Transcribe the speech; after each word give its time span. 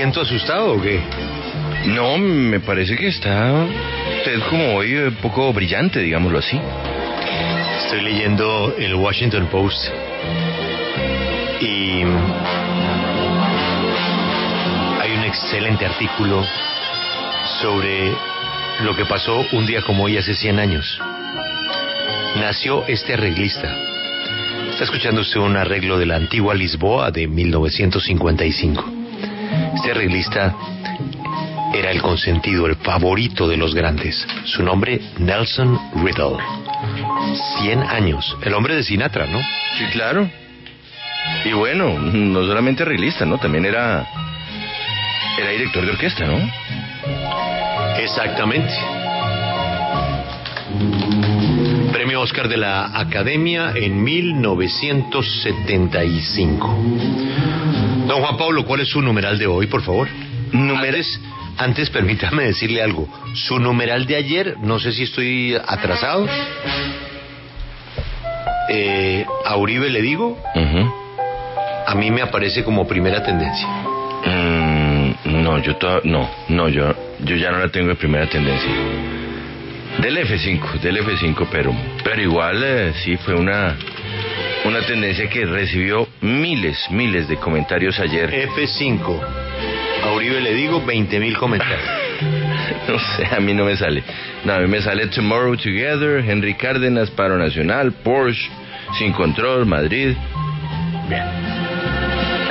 siento 0.00 0.22
asustado 0.22 0.72
o 0.72 0.80
qué? 0.80 0.98
No, 1.88 2.16
me 2.16 2.58
parece 2.58 2.96
que 2.96 3.08
está 3.08 3.66
usted 4.16 4.40
como 4.48 4.76
hoy 4.76 4.94
un 4.94 5.14
poco 5.16 5.52
brillante, 5.52 6.00
digámoslo 6.00 6.38
así. 6.38 6.58
Estoy 7.84 8.00
leyendo 8.00 8.74
el 8.78 8.94
Washington 8.94 9.48
Post 9.48 9.88
y 11.60 12.00
hay 15.02 15.12
un 15.18 15.24
excelente 15.24 15.84
artículo 15.84 16.46
sobre 17.60 18.10
lo 18.82 18.96
que 18.96 19.04
pasó 19.04 19.44
un 19.52 19.66
día 19.66 19.82
como 19.82 20.04
hoy 20.04 20.16
hace 20.16 20.32
100 20.32 20.58
años. 20.60 20.98
Nació 22.36 22.86
este 22.86 23.12
arreglista. 23.12 23.70
Está 24.70 24.84
escuchando 24.84 25.20
usted 25.20 25.40
un 25.40 25.58
arreglo 25.58 25.98
de 25.98 26.06
la 26.06 26.16
antigua 26.16 26.54
Lisboa 26.54 27.10
de 27.10 27.26
1955. 27.28 28.99
Este 29.74 29.92
arreglista 29.92 30.54
era 31.72 31.90
el 31.90 32.02
consentido, 32.02 32.66
el 32.66 32.76
favorito 32.76 33.48
de 33.48 33.56
los 33.56 33.74
grandes. 33.74 34.26
Su 34.44 34.62
nombre, 34.62 35.00
Nelson 35.18 35.78
Riddle. 36.04 36.36
100 37.60 37.82
años. 37.82 38.36
El 38.42 38.54
hombre 38.54 38.74
de 38.74 38.82
Sinatra, 38.82 39.26
¿no? 39.26 39.38
Sí, 39.78 39.84
claro. 39.92 40.28
Y 41.44 41.52
bueno, 41.52 41.98
no 41.98 42.46
solamente 42.46 42.82
arreglista, 42.82 43.24
¿no? 43.24 43.38
También 43.38 43.66
era 43.66 44.06
era 45.38 45.50
director 45.50 45.84
de 45.84 45.92
orquesta, 45.92 46.26
¿no? 46.26 46.38
Exactamente. 47.98 48.72
Premio 51.92 52.20
Oscar 52.20 52.48
de 52.48 52.56
la 52.56 52.98
Academia 52.98 53.72
en 53.74 54.02
1975. 54.02 56.78
Don 58.10 58.22
Juan 58.22 58.36
Pablo, 58.36 58.64
¿cuál 58.64 58.80
es 58.80 58.88
su 58.88 59.00
numeral 59.00 59.38
de 59.38 59.46
hoy, 59.46 59.68
por 59.68 59.82
favor? 59.82 60.08
Antes, 60.52 61.20
antes 61.56 61.90
permítame 61.90 62.42
decirle 62.42 62.82
algo. 62.82 63.08
Su 63.34 63.60
numeral 63.60 64.04
de 64.04 64.16
ayer, 64.16 64.56
no 64.58 64.80
sé 64.80 64.90
si 64.90 65.04
estoy 65.04 65.54
atrasado. 65.54 66.26
Eh, 68.68 69.24
a 69.44 69.56
Uribe 69.56 69.90
le 69.90 70.02
digo, 70.02 70.36
a 71.86 71.94
mí 71.94 72.10
me 72.10 72.22
aparece 72.22 72.64
como 72.64 72.84
primera 72.88 73.22
tendencia. 73.22 73.68
Mm, 74.26 75.12
no, 75.44 75.58
yo 75.58 75.78
no, 76.02 76.28
no, 76.48 76.68
yo, 76.68 76.92
yo 77.20 77.36
ya 77.36 77.52
no 77.52 77.58
la 77.58 77.68
tengo 77.68 77.90
de 77.90 77.94
primera 77.94 78.26
tendencia. 78.28 78.72
Del 80.02 80.16
F5, 80.16 80.80
del 80.80 80.96
F5, 80.96 81.46
pero, 81.52 81.72
pero 82.02 82.20
igual 82.20 82.60
eh, 82.64 82.92
sí 83.04 83.16
fue 83.18 83.36
una, 83.36 83.76
una 84.64 84.82
tendencia 84.82 85.28
que 85.28 85.44
recibió 85.46 86.06
miles, 86.20 86.78
miles 86.90 87.28
de 87.28 87.36
comentarios 87.36 87.98
ayer. 87.98 88.30
F5. 88.50 89.20
A 90.04 90.12
Uribe 90.12 90.40
le 90.40 90.54
digo 90.54 90.84
20 90.84 91.20
mil 91.20 91.36
comentarios. 91.36 91.80
No 92.86 92.98
sé, 92.98 93.26
a 93.34 93.40
mí 93.40 93.54
no 93.54 93.64
me 93.64 93.76
sale. 93.76 94.02
No, 94.44 94.52
a 94.54 94.58
mí 94.58 94.66
me 94.66 94.82
sale 94.82 95.06
Tomorrow 95.06 95.56
Together, 95.56 96.22
Henry 96.28 96.54
Cárdenas, 96.54 97.10
Paro 97.10 97.38
Nacional, 97.38 97.92
Porsche, 98.02 98.50
Sin 98.98 99.12
Control, 99.12 99.64
Madrid. 99.64 100.14
Bien. 101.08 101.22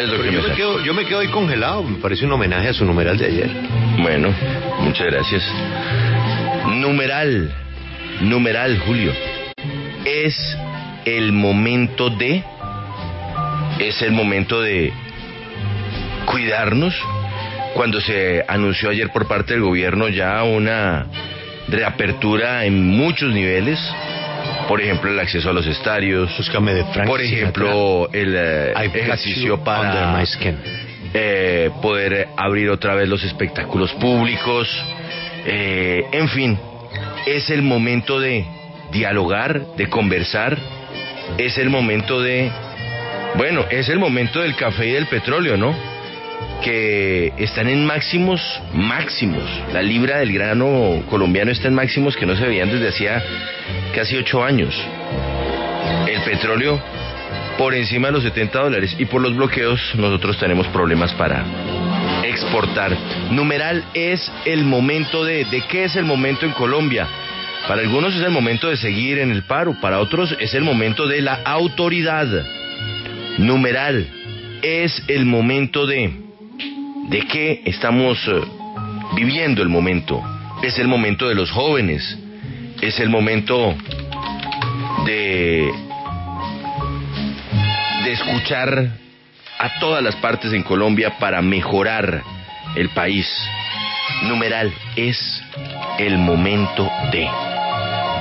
Es 0.00 0.08
lo 0.08 0.22
que 0.22 0.32
yo, 0.32 0.38
me 0.38 0.42
sale. 0.42 0.54
quedo, 0.54 0.80
yo 0.84 0.94
me 0.94 1.04
quedo 1.04 1.20
ahí 1.20 1.28
congelado. 1.28 1.82
Me 1.84 1.98
parece 1.98 2.24
un 2.24 2.32
homenaje 2.32 2.68
a 2.68 2.72
su 2.72 2.84
numeral 2.84 3.18
de 3.18 3.26
ayer. 3.26 3.50
Bueno, 3.98 4.34
muchas 4.80 5.06
gracias. 5.08 5.44
Numeral, 6.76 7.52
numeral, 8.20 8.78
Julio. 8.80 9.12
Es 10.04 10.56
el 11.04 11.32
momento 11.32 12.10
de, 12.10 12.42
es 13.78 14.02
el 14.02 14.12
momento 14.12 14.60
de 14.60 14.92
cuidarnos. 16.26 16.94
Cuando 17.74 18.00
se 18.00 18.44
anunció 18.46 18.90
ayer 18.90 19.10
por 19.10 19.26
parte 19.26 19.54
del 19.54 19.62
gobierno 19.62 20.08
ya 20.08 20.42
una 20.42 21.06
reapertura 21.68 22.64
en 22.66 22.86
muchos 22.86 23.32
niveles, 23.32 23.78
por 24.68 24.80
ejemplo 24.80 25.10
el 25.10 25.18
acceso 25.18 25.50
a 25.50 25.52
los 25.52 25.66
estadios, 25.66 26.30
de 26.36 26.84
por 27.06 27.20
ejemplo 27.20 28.10
el 28.12 28.34
eh, 28.36 28.72
ejercicio 28.94 29.64
para 29.64 30.22
eh, 31.14 31.70
poder 31.80 32.28
abrir 32.36 32.68
otra 32.70 32.94
vez 32.94 33.08
los 33.08 33.24
espectáculos 33.24 33.92
públicos, 33.94 34.68
eh, 35.46 36.04
en 36.12 36.28
fin, 36.28 36.58
es 37.26 37.50
el 37.50 37.62
momento 37.62 38.20
de 38.20 38.44
dialogar, 38.92 39.74
de 39.76 39.88
conversar, 39.88 40.58
es 41.38 41.58
el 41.58 41.70
momento 41.70 42.20
de, 42.20 42.50
bueno, 43.36 43.64
es 43.70 43.88
el 43.88 43.98
momento 43.98 44.40
del 44.40 44.54
café 44.56 44.88
y 44.88 44.92
del 44.92 45.06
petróleo, 45.06 45.56
¿no? 45.56 45.74
Que 46.62 47.32
están 47.38 47.68
en 47.68 47.84
máximos, 47.84 48.40
máximos. 48.74 49.44
La 49.72 49.82
libra 49.82 50.18
del 50.18 50.32
grano 50.32 51.02
colombiano 51.08 51.50
está 51.50 51.68
en 51.68 51.74
máximos 51.74 52.16
que 52.16 52.26
no 52.26 52.36
se 52.36 52.46
veían 52.46 52.70
desde 52.70 52.88
hacía 52.88 53.22
casi 53.94 54.16
ocho 54.16 54.44
años. 54.44 54.74
El 56.06 56.20
petróleo 56.22 56.80
por 57.58 57.74
encima 57.74 58.08
de 58.08 58.12
los 58.12 58.22
70 58.22 58.58
dólares 58.58 58.96
y 58.98 59.04
por 59.04 59.20
los 59.20 59.36
bloqueos 59.36 59.80
nosotros 59.94 60.38
tenemos 60.38 60.66
problemas 60.68 61.12
para 61.14 61.44
exportar. 62.24 62.96
Numeral 63.30 63.84
es 63.94 64.30
el 64.44 64.64
momento 64.64 65.24
de, 65.24 65.44
¿de 65.44 65.60
qué 65.62 65.84
es 65.84 65.96
el 65.96 66.04
momento 66.04 66.46
en 66.46 66.52
Colombia? 66.52 67.06
Para 67.68 67.82
algunos 67.82 68.14
es 68.14 68.22
el 68.22 68.30
momento 68.30 68.68
de 68.68 68.76
seguir 68.76 69.18
en 69.18 69.30
el 69.30 69.44
paro, 69.44 69.74
para 69.80 70.00
otros 70.00 70.34
es 70.40 70.54
el 70.54 70.62
momento 70.62 71.06
de 71.06 71.22
la 71.22 71.40
autoridad. 71.44 72.26
Numeral 73.38 74.06
es 74.62 75.02
el 75.08 75.24
momento 75.24 75.86
de, 75.86 76.12
¿de 77.08 77.20
qué 77.26 77.62
estamos 77.64 78.18
eh, 78.28 78.40
viviendo 79.14 79.62
el 79.62 79.68
momento? 79.68 80.22
Es 80.62 80.78
el 80.78 80.88
momento 80.88 81.28
de 81.28 81.34
los 81.34 81.50
jóvenes, 81.50 82.18
es 82.80 82.98
el 83.00 83.08
momento 83.08 83.74
de 85.06 85.70
de 88.04 88.12
escuchar 88.12 88.88
a 89.58 89.78
todas 89.78 90.02
las 90.02 90.16
partes 90.16 90.52
en 90.52 90.62
Colombia 90.64 91.18
para 91.18 91.40
mejorar 91.40 92.22
el 92.74 92.88
país. 92.90 93.28
Numeral 94.24 94.72
es 94.96 95.42
el 95.98 96.18
momento 96.18 96.90
de. 97.12 97.51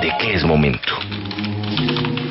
¿De 0.02 0.12
qué 0.18 0.34
es 0.34 0.44
momento? 0.44 0.94